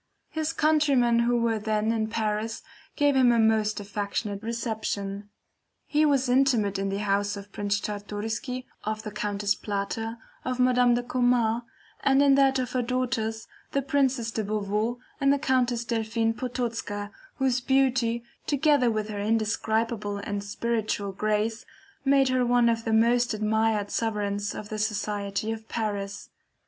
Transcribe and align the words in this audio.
His 0.31 0.51
countrymen 0.51 1.19
who 1.19 1.37
were 1.37 1.59
then 1.59 1.91
in 1.91 2.07
Paris 2.07 2.63
gave 2.95 3.15
him 3.15 3.31
a 3.31 3.37
most 3.37 3.79
affectionate 3.79 4.41
reception. 4.41 5.29
He 5.85 6.07
was 6.07 6.27
intimate 6.27 6.79
in 6.79 6.89
the 6.89 6.97
house 7.05 7.37
of 7.37 7.51
Prince 7.51 7.79
Czartoryski, 7.79 8.65
of 8.83 9.03
the 9.03 9.11
Countess 9.11 9.53
Plater, 9.53 10.17
of 10.43 10.59
Madame 10.59 10.95
de 10.95 11.03
Komar, 11.03 11.65
and 12.03 12.23
in 12.23 12.33
that 12.33 12.57
of 12.57 12.71
her 12.71 12.81
daughters, 12.81 13.47
the 13.73 13.83
Princess 13.83 14.31
de 14.31 14.43
Beauveau 14.43 14.97
and 15.19 15.31
the 15.31 15.37
Countess 15.37 15.85
Delphine 15.85 16.33
Potocka, 16.33 17.11
whose 17.35 17.61
beauty, 17.61 18.23
together 18.47 18.89
with 18.89 19.07
her 19.09 19.19
indescribable 19.21 20.17
and 20.17 20.43
spiritual 20.43 21.11
grace, 21.11 21.63
made 22.03 22.29
her 22.29 22.43
one 22.43 22.69
of 22.69 22.85
the 22.85 22.91
most 22.93 23.35
admired 23.35 23.91
sovereigns 23.91 24.55
of 24.55 24.69
the 24.69 24.79
society 24.79 25.51
of 25.51 25.67
Paris. 25.69 26.31